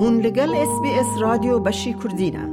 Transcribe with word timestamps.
هون 0.00 0.20
لگل 0.20 0.54
اس 0.54 0.80
بی 0.82 0.88
اس 0.88 1.06
رادیو 1.20 1.58
بشی 1.58 1.92
کردینه 2.02 2.44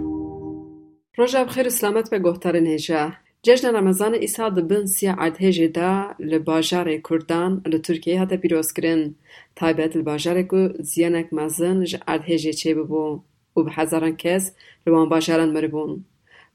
روژا 1.17 1.43
بخیر 1.43 1.69
سلامت 1.69 2.09
به 2.09 2.19
گهتر 2.19 2.55
هجا 2.55 3.11
جشن 3.43 3.75
رمضان 3.75 4.13
ایسا 4.13 4.49
دبن 4.49 4.85
سیا 4.85 5.15
ارتهجه 5.19 5.67
دا 5.67 6.15
لباجار 6.19 6.97
کردان 6.97 7.61
لترکیه 7.65 8.21
هتا 8.21 8.37
پیروز 8.37 8.73
کرن. 8.73 9.15
تایبت 9.55 9.97
لباجار 9.97 10.41
کو 10.41 10.67
زیانک 10.79 11.27
مزن 11.33 11.83
ج 11.83 11.97
ارتهجه 12.07 12.53
چه 12.53 12.73
ببو. 12.75 13.21
و 13.57 13.63
به 13.63 13.71
هزاران 13.71 14.15
کس 14.15 14.51
روان 14.85 15.09
باجاران 15.09 15.49
مربون 15.53 16.05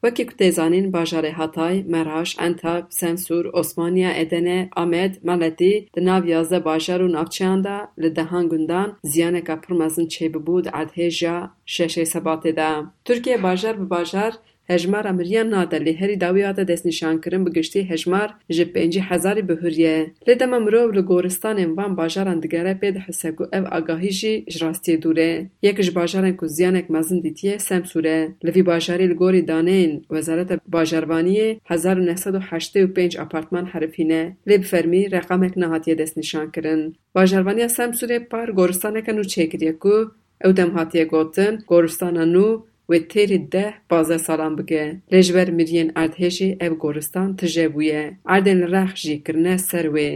وکیک 0.03 0.37
تئزانین 0.37 0.91
بازاره 0.91 1.31
هاتای 1.31 1.81
مراش 1.83 2.35
انتاب 2.39 2.83
سنسور 2.89 3.51
اسما 3.53 3.89
نیا 3.89 4.09
ادنه 4.09 4.69
امید 4.77 5.19
مالاتی 5.23 5.87
دناییازه 5.93 6.59
بازارون 6.59 7.15
افچاندا 7.15 7.87
لدهانگندان 7.97 8.97
زیان 9.01 9.39
کپر 9.39 9.73
مزند 9.73 10.07
چه 10.07 10.29
بود؟ 10.29 10.67
از 10.73 10.87
هیچا 10.93 11.49
شش 11.65 12.03
سباده 12.03 12.51
دم. 12.51 12.93
ترکیه 13.05 13.37
بازار 13.37 13.73
به 13.73 13.85
بازار 13.85 14.33
hejmara 14.67 15.11
miriyan 15.11 15.51
nade 15.51 15.77
lê 15.77 15.93
herî 15.99 16.21
dawî 16.21 16.43
hate 16.43 16.67
destnîşankirin 16.67 17.45
bi 17.45 17.51
giştî 17.53 17.89
hejmar 17.89 18.29
ji 18.49 18.63
pêncî 18.63 19.01
hezarî 19.09 19.49
bihuriye. 19.49 19.97
Lê 20.27 20.39
dema 20.39 20.59
mirov 20.59 20.95
li 20.95 20.99
goristanên 20.99 21.77
van 21.77 21.97
bajaran 21.97 22.43
digere 22.43 22.71
pê 22.81 22.95
dihise 22.95 23.35
ku 23.35 23.43
ev 23.51 23.63
agahî 23.71 24.11
jî 24.11 24.33
ji 24.51 24.59
rastiyê 24.65 25.01
dûr 25.03 25.19
e. 25.19 25.47
Yek 25.61 25.83
ji 25.83 25.91
bajarên 25.95 26.35
ku 26.35 26.47
ziyanek 26.47 26.89
mezin 26.89 27.23
dîtiye 27.23 27.55
Semsûr 27.55 28.07
e. 28.07 28.19
Li 28.45 28.51
vî 28.55 28.65
bajarî 28.65 29.09
li 29.09 29.13
gorî 29.13 29.41
daneyên 29.47 29.93
Wezareta 30.13 30.55
Bajarvaniyê 30.75 31.59
hezar 31.63 31.97
û 31.97 32.05
neh 32.05 32.19
sed 32.23 32.33
û 32.39 32.41
heştê 32.49 32.79
û 32.85 32.93
pênc 32.95 33.19
apartman 33.19 33.65
herifîne. 33.65 34.23
Lê 34.47 34.57
bi 34.61 34.67
fermî 34.71 35.11
reqamek 35.11 35.57
nehatiye 35.57 35.97
destnîşankirin. 35.97 36.95
Bajarvaniya 37.15 37.67
Semsûrê 37.67 38.17
par 38.31 38.47
goristaneke 38.47 39.11
nû 39.11 39.23
çêkiriye 39.33 39.73
ku 39.79 40.11
ew 40.45 40.57
dem 40.57 40.71
hatiye 40.75 41.03
gotin 41.03 41.59
goristana 41.67 42.23
nû 42.23 42.61
و 42.91 42.99
تیر 43.11 43.31
ده 43.37 43.73
بازه 43.89 44.17
سالان 44.17 44.55
بگه 44.55 45.01
لجبر 45.11 45.49
مریان 45.57 45.91
اردهشی 45.95 46.57
او 46.61 46.73
گورستان 46.83 47.35
تجه 47.35 47.67
بویه 47.73 48.17
اردن 48.25 48.61
رخ 48.73 48.93
جی 48.93 49.15
کرنه 49.25 49.57
سروه 49.57 50.09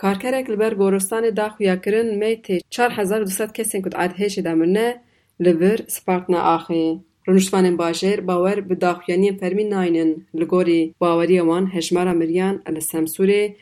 کارکرک 0.00 0.46
لبر 0.50 0.74
گورستان 0.74 1.24
دا 1.38 1.48
خویا 1.54 1.76
کرن 1.84 2.08
می 2.20 2.36
تی 2.44 2.60
چار 2.74 2.90
هزار 2.98 3.20
دوست 3.28 3.54
کسین 3.54 3.82
کد 3.82 3.94
اردهشی 4.02 4.42
دامرنه 4.42 4.88
سپارتنا 5.96 6.40
آخی 6.56 7.00
رنشتوان 7.26 7.76
باجر 7.76 8.20
باور 8.20 8.60
به 8.60 8.74
داخویانی 8.74 9.32
فرمی 9.40 9.64
ناینن 9.64 10.10
لگوری 10.34 10.94
باوری 10.98 11.38
اوان 11.38 11.64
هشمارا 11.74 12.12
مریان 12.20 12.62
الاسمسوری 12.66 13.54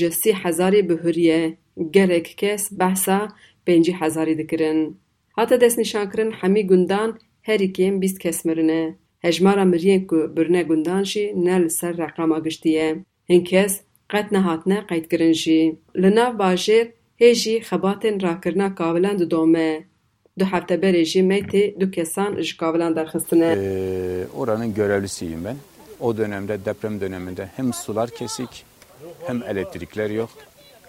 جسی 0.00 0.30
هزاری 0.32 0.82
بهریه 0.82 1.56
هریه 1.94 2.20
کس 2.20 2.62
بحثا 2.78 3.28
پینجی 3.64 3.92
هزاری 3.92 4.34
دکرن. 4.34 4.94
حتی 5.38 5.56
دست 5.56 5.78
نشان 5.78 6.10
کرن 6.10 6.32
همی 6.32 6.62
گندان 6.66 7.18
herî 7.42 7.72
kêm 7.72 8.00
bîst 8.02 8.18
kes 8.18 8.44
mirine. 8.44 8.96
Hejmara 9.20 9.62
miriyên 9.62 10.06
ku 10.06 10.32
birine 10.36 10.62
gundan 10.62 11.02
jî 11.04 11.24
ne 11.36 11.62
li 11.62 11.70
ser 11.70 11.96
reqama 11.98 12.38
giştî 12.38 12.68
ye. 12.68 12.88
Hin 13.28 13.44
kes 13.44 13.80
qet 14.12 14.32
nehatine 14.32 14.78
qeydkirin 14.88 15.32
jî. 15.32 15.76
Li 16.02 16.10
nav 16.16 16.32
bajêr 16.42 16.86
hê 17.20 17.34
jî 17.34 17.54
xebatên 17.68 18.22
rakirina 18.22 18.74
kavilan 18.74 19.18
didome. 19.18 19.84
Du 20.38 20.44
hefteberê 20.44 21.04
jî 21.04 21.22
mey 21.22 21.40
tê 21.40 21.80
du 21.80 21.90
kesan 21.90 22.42
ji 22.42 22.56
kavilan 22.56 22.96
derxistine. 22.96 23.54
Ee, 23.58 24.24
oranın 24.36 24.74
görevlisiyim 24.74 25.44
ben. 25.44 25.56
O 26.00 26.16
dönemde 26.16 26.64
deprem 26.64 27.00
döneminde 27.00 27.48
hem 27.56 27.72
sular 27.72 28.10
kesik 28.10 28.64
hem 29.26 29.42
elektrikler 29.42 30.10
yok. 30.10 30.30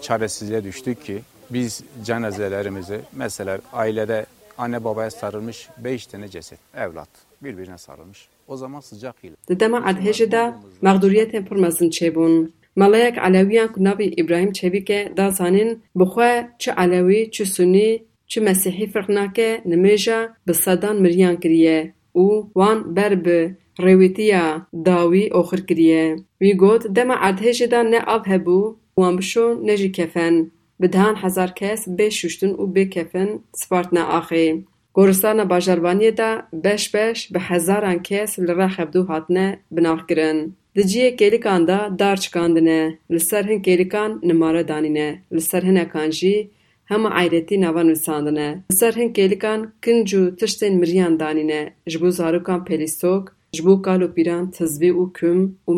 Çaresizliğe 0.02 0.64
düştük 0.64 1.06
ki 1.06 1.22
biz 1.50 1.84
cenazelerimizi 2.06 3.00
mesela 3.16 3.60
ailede 3.74 4.26
anne 4.58 4.84
babaya 4.84 5.12
sarılmış 5.12 5.70
beş 5.84 6.08
tane 6.08 6.28
ceset 6.28 6.60
evlat 6.76 7.10
birbirine 7.44 7.78
sarılmış. 7.78 8.28
O 8.48 8.58
zaman 8.58 8.80
sıcak 8.80 9.16
ile. 9.24 9.36
Di 9.48 9.60
dema 9.60 9.78
erdhêjê 9.78 10.32
de 10.32 10.54
mexdûriyetên 10.84 11.46
pir 11.46 11.56
mezin 11.56 11.90
çêbûn. 11.90 12.50
Melayek 12.76 13.18
Elewiyan 13.18 13.74
ku 13.74 13.80
navê 13.84 14.04
İbrahîm 14.04 14.52
Çevîk 14.52 14.90
e 14.90 15.14
da 15.18 15.32
zanîn 15.32 15.82
bi 15.96 16.04
xwe 16.04 16.50
çi 16.60 16.72
Elewî 16.72 17.32
çi 17.32 17.46
Sunî 17.46 18.04
çi 18.28 18.42
Mesîhî 18.42 18.88
firq 18.94 19.10
nake 19.10 19.62
nimêja 19.66 20.30
bi 20.48 20.54
sedan 20.54 21.02
miriyan 21.02 21.40
kiriye 21.40 21.94
û 22.16 22.44
wan 22.54 22.96
ber 22.96 23.26
bi 23.26 23.56
rêwîtiya 23.80 24.62
dawî 24.74 25.34
oxir 25.34 25.68
kiriye. 25.68 26.18
Wî 26.42 26.58
got 26.58 26.96
dema 26.96 27.16
erdhêjê 27.16 27.72
de 27.72 27.92
ne 27.92 28.00
av 28.04 28.24
hebû 28.24 28.76
wan 28.96 29.18
bişon 29.18 29.68
ne 29.68 29.92
kefen. 29.92 30.52
بدان 30.82 31.16
هزار 31.16 31.48
کس 31.48 31.90
به 31.90 32.10
ششتون 32.10 32.50
و 32.50 32.68
به 32.68 32.86
کفن 32.86 33.40
سپارتنا 33.56 34.04
آخی. 34.04 34.66
گورستان 34.94 35.44
باجربانی 35.44 36.12
دا 36.12 36.42
بش 36.64 36.90
بش 36.96 37.28
به 37.28 37.40
هزاران 37.40 38.00
کس 38.00 38.40
لرخ 38.40 38.80
عبدو 38.80 39.04
حاطنه 39.04 39.60
بناخ 39.72 40.06
گرن. 40.06 40.38
ده 40.76 41.12
کلیکان 41.12 41.66
دا 41.66 41.80
دار 42.02 42.16
چکاندنه 42.16 42.98
لسرهن 43.10 43.62
کلیکان 43.62 44.20
نماره 44.24 44.64
دانینه 44.64 45.22
لسرهن 45.32 45.78
اکانجی 45.78 46.50
همه 46.86 47.10
عیرتی 47.10 47.58
نوان 47.58 47.88
ویساندنه. 47.88 48.64
لسرهن 48.72 49.10
کلیکان 49.14 49.60
کنجو 49.84 50.32
تشتین 50.40 50.74
مریان 50.80 51.18
دانینه 51.18 51.62
جبو 51.92 52.10
زاروکان 52.10 52.64
پلیسوک 52.64 53.26
جبو 53.56 53.76
کالو 53.86 54.08
پیران 54.08 54.52
تزوی 54.52 54.90
و 54.90 55.06
کم 55.18 55.40
و 55.68 55.72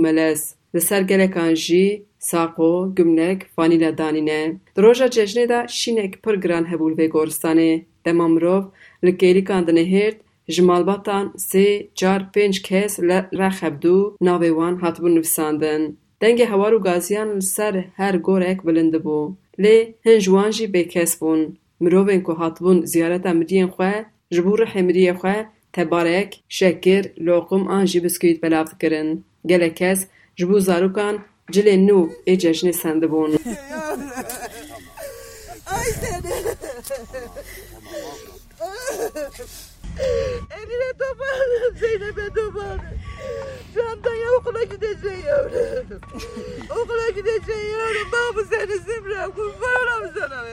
ساقو، 2.30 2.72
گمنک، 2.98 3.40
فانیلا 3.56 3.92
دانینه. 3.92 4.42
در 4.76 4.84
روژا 4.84 5.08
جشنه 5.16 5.46
دا 5.46 5.68
شینک 5.68 6.14
پر 6.24 6.36
گران 6.44 6.66
هبول 6.72 6.94
به 6.94 7.08
گرستانه. 7.08 7.72
دمامرو، 8.06 8.58
لکیلی 9.04 9.42
کاندنه 9.50 9.84
هرد 9.94 10.18
جمالباتان 10.56 11.26
س، 11.50 11.52
چار 12.00 12.20
پنج 12.34 12.62
کس 12.68 13.00
لرخبدو 13.38 13.98
ناویوان 14.22 14.74
حتبو 14.84 15.08
نفساندن. 15.08 15.82
دنگ 16.22 16.42
هوارو 16.42 16.80
گازیان 16.80 17.40
سر 17.40 17.86
هر 17.96 18.18
گورک 18.18 18.60
بلنده 18.62 19.00
بو. 19.06 19.36
لی 19.58 19.78
هنجوانجی 20.06 20.68
به 20.68 20.84
کس 20.84 21.12
بون. 21.20 21.58
مروین 21.82 22.22
که 22.24 22.32
حتبون 22.32 22.86
زیارت 22.86 23.26
امریین 23.26 23.68
خواه 23.68 24.06
جبور 24.32 24.66
حمریه 24.66 25.14
خواه 25.14 25.46
تبارک، 25.74 26.40
شکر، 26.50 27.04
لوقم 27.18 27.68
آنجی 27.68 28.00
بسکویت 28.00 28.42
بلافت 28.42 28.74
گله 29.50 29.70
کس 29.70 30.00
جبو 30.36 30.60
زاروکان 30.60 31.16
cilên 31.52 31.88
nû 31.88 32.10
ê 32.32 32.34
cejnê 32.42 32.74
sendibûn. 32.74 33.32
Eline 40.58 40.92
toparlanın 41.00 41.76
Zeynep'e 41.80 42.28
toparlanın. 42.30 42.98
Şu 43.74 43.90
anda 43.90 44.16
ya 44.16 44.32
okula 44.32 44.64
gideceksin 44.64 45.28
yavrum. 45.28 46.02
okula 46.70 47.10
gideceksin 47.10 47.66
yavrum. 47.72 48.12
Bak 48.12 48.36
bu 48.36 48.46
seni 48.46 48.78
Zimra. 48.78 49.30
Kurban 49.36 49.76
olam 49.84 50.12
sana. 50.20 50.46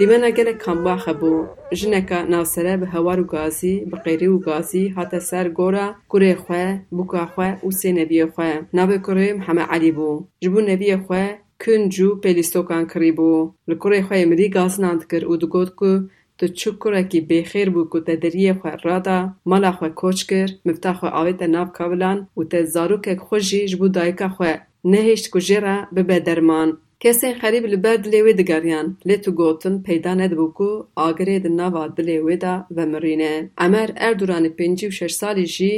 Dîmena 0.00 0.28
gelek 0.28 0.60
kambax 0.60 1.00
hebû. 1.06 1.46
Jineka 1.72 2.30
navsere 2.30 2.80
bi 2.80 2.86
hewar 2.86 3.18
û 3.18 3.26
gazî, 3.26 3.74
bi 3.90 3.96
qêrî 4.04 4.28
û 4.36 4.38
gazî 4.48 4.84
hate 4.96 5.20
ser 5.20 5.46
gora 5.58 5.86
kurê 6.10 6.34
xwe, 6.42 6.64
bûka 6.96 7.24
xwe 7.32 7.48
û 7.66 7.68
sê 7.78 7.90
nebiyê 7.98 8.26
xwe. 8.34 8.50
Navê 8.78 8.98
kurê 9.06 9.28
Mihemed 9.38 9.68
Elî 9.76 9.92
bû. 9.98 10.10
Ji 10.42 10.48
bo 10.52 10.60
nebiyê 10.70 10.98
xwe 11.04 11.24
kinc 11.64 11.94
û 12.06 12.08
pelîstokan 12.22 12.84
kirîbû. 12.92 13.32
Li 13.68 13.74
kurê 13.82 14.00
xwe 14.06 14.18
mirî 14.30 14.46
gazinan 14.56 14.96
dikir 15.00 15.22
û 15.30 15.32
digot 15.42 15.70
ku 15.80 15.92
tu 16.38 16.46
çi 16.58 16.70
kurekî 16.82 17.20
bêxêr 17.30 17.68
bû 17.74 17.82
ku 17.92 17.98
te 18.06 18.14
deriyê 18.22 18.54
xwe 18.58 18.72
rada, 18.84 19.18
mala 19.50 19.70
xwe 19.76 19.88
koç 20.00 20.18
kir, 20.30 20.48
mifta 20.66 20.90
xwe 20.98 21.08
avête 21.20 21.46
nav 21.56 21.68
kavilan 21.78 22.18
û 22.38 22.48
te 22.50 22.60
zarokek 22.74 23.20
xwe 23.26 23.38
jî 23.48 23.60
ji 23.70 23.76
bo 23.80 23.86
dayika 23.94 24.28
xwe 24.36 24.52
nehêşt 24.92 25.26
ku 25.32 25.38
jê 25.46 25.58
re 25.66 25.76
bibe 25.94 26.18
derman. 26.26 26.70
Kesên 27.00 27.34
xerîb 27.40 27.64
li 27.72 27.78
ber 27.84 27.98
dilê 28.04 28.20
wê 28.26 28.38
digeriyan, 28.38 28.96
lê 29.08 29.16
tu 29.22 29.30
gotin 29.40 29.82
peyda 29.86 30.12
nedibû 30.20 30.46
ku 30.58 30.70
agirê 31.06 31.36
di 31.44 31.50
nava 31.56 31.84
dilê 31.96 32.18
wê 32.26 32.36
de 32.44 32.54
vemirîne. 32.76 33.34
Emer 33.64 33.90
Erdoganî 34.06 34.50
pêncî 34.58 34.86
û 34.88 34.92
şeş 34.98 35.12
salî 35.20 35.46
jî 35.56 35.74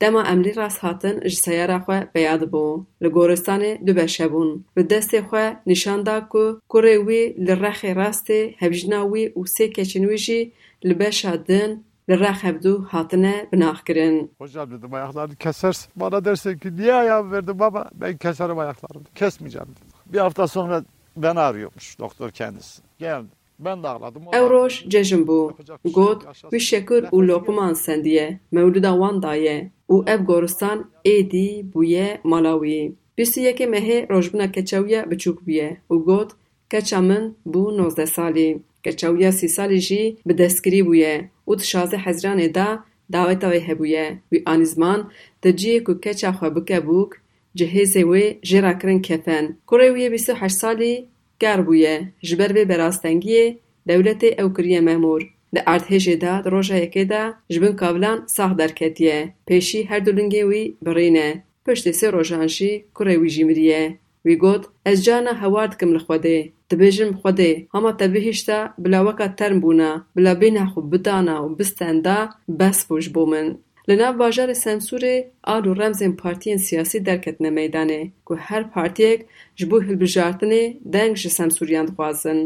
dema 0.00 0.22
em 0.32 0.40
lê 0.44 0.56
rast 0.56 0.78
hatin 0.84 1.16
ji 1.28 1.36
seyara 1.36 1.78
xwe 1.84 1.98
peya 2.14 2.34
dibû. 2.42 2.84
Li 3.02 3.08
goristanê 3.16 3.72
du 3.86 3.96
beş 3.96 4.20
hebûn. 4.20 4.50
Bi 4.76 4.80
destê 4.80 5.20
xwe 5.26 5.56
nîşan 5.66 6.06
da 6.06 6.28
ku 6.32 6.60
kurê 6.72 6.96
wî 7.08 7.22
li 7.46 7.54
rexê 7.64 7.90
rastê 8.02 8.40
hevjina 8.62 9.00
wî 9.12 9.24
û 9.38 9.40
sê 9.56 9.66
keçên 9.76 10.04
wî 10.10 10.18
jî 10.26 10.40
li 10.84 10.98
beşa 10.98 11.34
din 11.48 11.70
li 12.08 12.14
rex 12.20 12.38
hebdû 12.46 12.84
hatine 12.84 13.46
binavkirin. 13.52 14.30
Hocam 14.38 14.70
dedim 14.70 14.94
ayaklarını 14.94 15.36
kesersin. 15.36 15.88
Bana 15.96 16.24
dersin 16.24 16.58
ki 16.58 16.76
niye 16.76 16.94
ayağımı 16.94 17.32
verdin 17.32 17.58
baba? 17.58 17.90
Ben 17.94 18.16
keserim 18.16 18.58
ayaklarımı. 18.58 19.04
Kesmeyeceğim 19.14 19.68
dedim. 19.68 19.97
Bir 20.12 20.18
hafta 20.18 20.46
sonra 20.46 20.84
beni 21.16 21.40
arıyormuş 21.40 21.98
doktor 21.98 22.30
kendisi. 22.30 22.82
Geldi. 22.98 23.26
Ben 23.58 23.82
de 23.82 23.88
ağladım. 23.88 24.22
roj 24.50 24.88
cejin 24.88 25.26
bû. 25.26 25.52
Got 25.92 26.22
wî 26.50 26.60
şekir 26.60 27.02
û 27.02 27.28
loqman 27.28 27.74
sendiye. 27.74 28.40
Mewlûda 28.52 28.90
wan 28.90 29.22
daye. 29.22 29.70
û 29.88 30.10
ev 30.10 30.24
goristan 30.24 30.90
êdî 31.04 31.72
bûye 31.72 32.20
mala 32.24 32.52
wî. 32.52 32.92
Bîst 33.18 33.36
û 33.36 33.40
yekê 33.40 33.66
mehê 33.74 34.08
rojbûna 34.08 34.52
keçewiya 34.52 35.02
biçûk 35.02 35.38
bûye 35.46 35.76
û 35.90 36.04
got 36.04 36.30
من 36.72 37.34
بو 37.46 37.70
19 37.70 38.04
سالی 38.04 38.60
کچا 38.84 39.12
ویا 39.12 39.30
سی 39.30 39.48
سالی 39.48 39.80
جی 39.80 40.18
به 40.26 40.34
دستگیری 40.34 40.82
بویه 40.82 41.30
و 41.48 41.54
تشازه 41.54 41.96
حزرانه 41.96 42.48
دا 42.48 42.78
دعوتا 43.10 43.48
وی 43.50 43.58
هبویه 43.58 44.18
وی 44.32 44.42
آن 44.46 44.64
زمان 44.64 45.10
تجیه 45.42 45.80
که 45.80 46.12
کچا 47.56 47.66
خواه 47.66 47.84
بکه 47.84 48.04
بوک 48.04 48.04
جهیزه 48.04 48.04
وی 48.04 48.38
جرا 48.42 48.72
کرن 48.72 49.00
کفن 49.00 49.56
کوره 49.66 49.92
وی 49.92 50.08
28 50.08 50.56
سالی 50.56 51.08
گر 51.40 51.60
بویه 51.60 52.12
جبر 52.22 52.52
وی 52.52 52.64
براستنگیه 52.64 53.56
دولت 53.88 54.24
او 54.40 54.52
کریه 54.52 54.80
مهمور 54.80 55.38
Di 55.54 55.60
erdhêjê 55.60 56.20
de 56.20 56.44
di 56.44 56.50
roja 56.50 56.76
yekê 56.76 57.08
de 57.08 57.34
ji 57.50 57.62
bin 57.62 57.76
kavilan 57.76 58.24
sax 58.26 58.58
derketiye. 58.58 59.34
Pêşî 59.46 59.88
her 59.88 60.06
du 60.06 60.10
lingê 60.10 60.42
wî 60.52 60.76
birîne. 60.82 61.44
Piştî 61.64 61.88
sê 61.90 62.12
rojan 62.12 62.46
jî 62.46 62.84
kurê 62.94 63.14
wî 63.14 63.28
jî 63.28 63.44
miriye. 63.44 63.98
Wî 64.26 64.38
got 64.38 64.64
ez 64.86 65.04
carna 65.04 65.42
hewar 65.42 65.72
dikim 65.72 65.94
li 65.94 65.98
Xwedê. 65.98 66.50
Dibêjim 66.70 67.10
Xwedê 67.20 67.66
hema 67.72 67.96
te 67.96 68.14
bihîşte 68.14 68.68
bila 68.78 68.98
weka 69.06 69.36
term 69.36 69.62
bûna 69.62 70.02
bila 70.16 70.32
bêhna 70.32 70.64
xwe 70.72 70.92
bidana 70.92 71.36
û 71.46 71.58
bisten 71.58 72.04
da 72.04 72.30
bes 72.48 72.78
bû 72.90 73.00
ji 73.00 73.14
bo 73.14 73.26
min. 73.26 73.60
Li 73.88 73.96
nav 73.98 74.14
bajarê 74.20 74.54
Semsûrê 74.64 75.16
al 75.52 75.64
û 75.70 75.72
remzên 75.80 76.12
partiyên 76.22 76.60
siyasî 76.66 76.98
derketine 77.06 77.50
meydanê 77.58 78.02
ku 78.26 78.36
her 78.36 78.70
partiyek 78.74 79.20
ji 79.58 79.70
bo 79.70 79.76
hilbijartinê 79.86 80.64
deng 80.94 81.14
ji 81.16 81.30
Semsûriyan 81.38 81.86
dixwazin. 81.88 82.40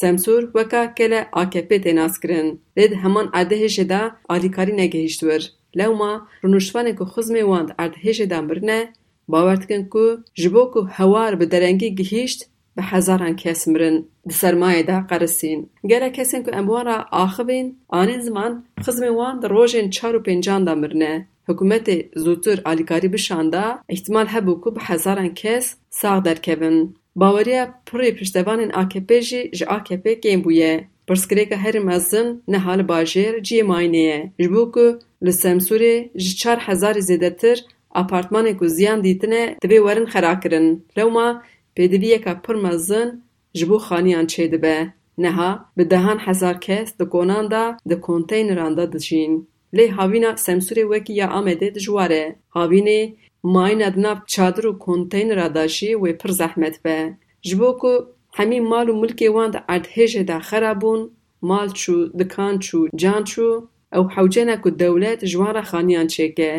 Semsûr 0.00 0.42
weka 0.56 0.94
kele 0.94 1.20
AKP 1.32 1.70
tê 1.84 1.92
naskirin, 1.96 2.48
lê 2.76 2.90
di 2.90 2.96
heman 3.02 3.26
erdhêjê 3.40 3.88
de 3.88 4.00
alîkarî 4.28 4.76
negihîşt 4.76 5.20
wir. 5.20 5.42
Lewma 5.78 6.12
rûniştvanê 6.42 6.92
ku 6.98 7.04
xizmê 7.14 7.42
wan 7.50 7.68
di 7.68 7.72
erdhêjê 7.84 8.30
de 8.30 8.40
mirine, 8.40 8.92
bawer 9.28 9.56
dikin 9.62 9.82
ku 9.92 10.04
ji 10.34 10.54
bo 10.54 10.70
ku 10.72 10.88
hewar 10.98 11.40
bi 11.40 11.50
derengî 11.50 11.94
gihîşt 11.94 12.40
bi 12.76 12.82
hezaran 12.82 13.36
kes 13.36 13.66
mirin 13.66 13.96
di 14.28 14.34
sermayê 14.34 14.86
de 14.86 14.96
qerisîn. 15.10 15.68
Gelek 15.86 16.14
kesên 16.16 16.42
ku 16.44 16.50
em 16.50 16.66
wan 16.66 16.86
re 16.86 16.98
axivîn, 17.22 17.66
anî 17.88 18.22
ziman 18.22 18.52
xizmê 18.84 19.10
wan 19.18 19.42
di 19.42 19.46
rojên 19.46 19.90
çar 19.90 20.14
û 20.18 20.20
pêncan 20.26 20.66
de 20.66 20.74
mirine. 20.74 21.14
Hikûmetê 21.48 21.96
zûtir 22.24 22.58
alîkarî 22.70 23.12
bişanda, 23.12 23.64
îhtimal 23.94 24.26
hebû 24.26 24.60
ku 24.60 24.76
bi 24.76 24.80
hezaran 24.80 25.34
kes 25.34 25.76
sax 25.90 26.24
derkevin. 26.24 26.96
Baweriya 27.16 27.64
pirê 27.86 28.10
piştevanên 28.18 28.70
AKP 28.82 29.10
jî 29.22 29.50
ji 29.52 29.66
AKP 29.66 30.20
kêm 30.20 30.44
bûye. 30.44 30.84
Pirsgirêka 31.08 31.56
herî 31.56 31.80
mezin 31.80 32.42
niha 32.48 32.72
li 32.72 32.82
bajêr 32.92 33.34
ciyê 33.46 33.64
mayînê 33.70 33.96
ye 34.10 34.32
ji 34.40 34.54
bo 34.54 34.72
ku 34.74 34.86
li 35.24 35.32
Semsûrê 35.42 35.96
ji 36.14 36.36
çar 36.36 36.58
hezarî 36.58 37.02
zêdetir 37.10 37.58
apartmanê 38.00 38.56
ku 38.56 38.68
ziyan 38.68 39.04
dîtine 39.04 39.56
divê 39.62 39.78
werin 39.86 40.06
xerakirin. 40.06 40.84
Lewma 40.98 41.42
pêdiviyeka 41.76 42.42
pir 42.44 42.54
mezin 42.54 43.08
ji 43.54 43.68
bo 43.68 43.76
xaniyan 43.88 44.26
çêdibe. 44.26 44.76
Niha 45.18 45.50
bi 45.76 45.90
dehan 45.90 46.18
hezar 46.18 46.60
kes 46.60 46.98
di 46.98 47.04
konan 47.04 47.50
de 47.50 47.64
di 47.88 48.00
konteyneran 48.00 48.76
de 48.76 48.92
dijîn. 48.92 49.48
Lê 49.76 49.88
havîna 49.88 50.30
Semsûrê 50.46 50.84
wekî 50.92 51.12
ya 51.12 51.26
Amedê 51.38 51.74
dijwar 51.74 52.10
e. 52.10 52.36
Havînê 52.54 53.14
mayîna 53.42 53.94
di 53.94 54.02
nav 54.02 54.18
çadir 54.26 54.64
û 54.64 54.78
konteynera 54.78 55.54
de 55.54 55.68
jî 55.68 55.90
wê 56.02 56.18
pir 56.18 56.30
zehmet 56.40 56.84
be. 56.84 56.98
Ji 57.42 57.60
bo 57.60 57.78
ku 57.78 57.92
hemî 58.36 58.60
mal 58.60 58.86
û 58.92 58.94
milkê 59.02 59.28
wan 59.36 59.52
di 59.52 59.60
erdhêjê 59.74 60.28
de 60.28 60.36
xerab 60.48 60.82
bûn, 60.82 61.00
mal 61.40 61.68
çû, 61.80 62.18
dikan 62.18 62.54
çû, 62.66 62.80
can 63.02 63.22
çû, 63.30 63.64
ew 63.98 64.06
hewcena 64.16 64.60
ku 64.62 64.78
dewlet 64.78 65.20
ji 65.30 65.36
wan 65.40 65.54
re 65.54 65.62
xaniyan 65.70 66.06
çêke. 66.14 66.52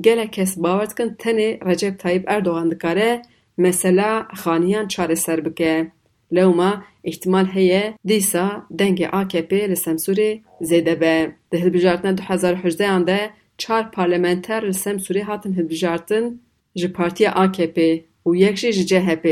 Gelek 0.00 0.32
kes 0.32 0.56
bawer 0.56 0.90
dikin 0.90 1.08
tenê 1.22 1.48
Recep 1.68 1.98
Tayyip 1.98 2.24
Erdogan 2.28 2.70
dikare 2.70 3.22
مثلا 3.66 4.10
خانیان 4.42 4.86
چاره 4.88 5.14
سر 5.14 5.40
بکه 5.40 5.72
لوما 6.32 6.82
احتمال 7.04 7.46
هي 7.46 7.94
ديسا 8.04 8.62
دنگ 8.78 8.98
AKP 9.06 9.52
لسمسوري 9.52 10.42
زيده 10.60 10.94
به 10.94 11.32
ده 11.50 11.58
هلبجارتن 11.58 12.14
دو 12.14 12.22
هزار 12.22 12.54
حجده 12.54 12.86
انده 12.88 13.30
چار 13.62 13.82
پارلمنتر 13.82 14.60
لسمسوري 14.64 15.22
هاتن 15.22 15.52
هلبجارتن 15.58 16.24
جي 16.76 16.88
پارتيا 16.88 17.30
AKP 17.44 17.78
و 18.24 18.34
يكشي 18.34 18.70
جي 18.70 18.84
جهپ 18.84 19.24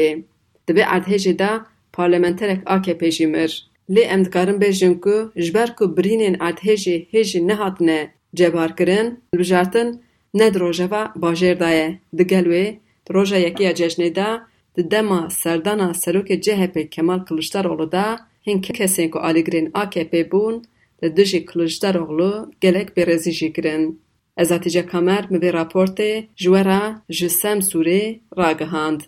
ده 0.67 0.75
به 0.75 0.95
اردهجه 0.95 1.33
ده 1.33 1.61
پارلمنترك 1.93 2.61
AKP 2.69 3.05
جي 3.05 3.27
مر 3.27 3.51
لی 3.89 4.05
امدکارم 4.05 4.59
به 4.59 4.73
جنکو 4.73 5.17
جبر 5.37 5.71
کو 5.79 5.87
برینین 5.87 6.43
اردهجه 6.43 7.07
هجی 7.15 7.41
نهاتنه 7.41 8.11
جبار 8.35 8.73
کرن 8.79 9.07
بجارتن 9.33 9.89
ندروجه 10.35 10.87
و 10.93 11.09
باجر 11.17 11.55
دایه 11.55 11.99
دگلوی 12.19 12.67
roja 13.15 13.37
yekiya 13.47 13.73
cejnê 13.73 14.15
de 14.15 14.29
di 14.77 14.91
dema 14.91 15.31
serdana 15.31 15.91
serokê 15.91 16.41
CHP 16.41 16.91
Kemal 16.91 17.19
Kılıçdaroğlu 17.19 17.93
da 17.93 18.19
hin 18.47 18.61
kesên 18.63 19.11
ku 19.11 19.19
alîgirên 19.19 19.71
AKP 19.75 20.31
bûn 20.31 20.65
li 21.03 21.17
dijî 21.17 21.47
Kılıçdaroğlu 21.47 22.51
gelek 22.61 22.89
bêrezî 22.97 23.33
jî 23.33 23.53
kirin. 23.53 24.01
Ez 24.37 24.51
Hatice 24.51 24.87
Kamer 24.87 25.31
mi 25.31 25.39
vê 25.39 25.51
raportê 25.53 26.25
ji 26.37 26.49
we 26.55 26.65
re 26.65 26.83
ji 27.09 27.27
Semsûrê 27.27 28.19
ragihand. 28.39 29.01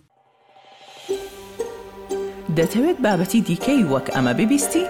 دەتەوێت 2.58 2.99
بابەتی 3.06 3.40
دیکەی 3.49 3.82
وەک 3.93 4.06
ئەمە 4.14 4.32
ببیستی؟ 4.38 4.84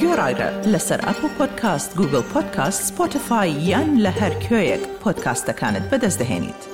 گۆڕایرە 0.00 0.48
لەسەر 0.72 1.00
ئەپ 1.06 1.20
و 1.24 1.28
پۆدکاست 1.36 1.90
گوگل 1.98 2.24
پۆدکاست 2.32 2.80
سپۆتفاای 2.88 3.50
یان 3.70 3.90
لە 4.04 4.12
هەر 4.20 4.32
کوێیەک 4.44 4.82
پۆدکاستەکانت 5.02 5.84
بەدەستدەێنیت. 5.90 6.71